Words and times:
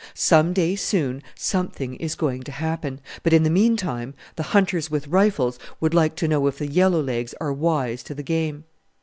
Some 0.15 0.51
day 0.53 0.75
soon 0.75 1.21
something 1.35 1.93
is 1.97 2.15
going 2.15 2.41
to 2.41 2.51
happen, 2.51 3.01
but 3.21 3.33
in 3.33 3.43
the 3.43 3.51
meantime 3.51 4.15
the 4.35 4.41
hunters 4.49 4.89
with 4.89 5.07
rifles 5.07 5.59
would 5.79 5.93
like 5.93 6.15
to 6.15 6.27
know 6.27 6.47
if 6.47 6.57
the 6.57 6.65
yellow 6.65 7.01
legs 7.03 7.35
are 7.39 7.53
wise 7.53 8.01
to 8.05 8.15
the 8.15 8.23
game. 8.23 8.63